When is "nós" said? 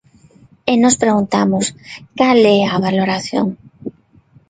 0.81-0.95